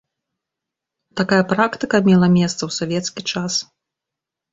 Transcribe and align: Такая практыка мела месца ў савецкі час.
Такая 1.19 1.41
практыка 1.51 1.97
мела 2.07 2.27
месца 2.37 2.57
ў 2.65 2.71
савецкі 2.79 3.21
час. 3.35 3.53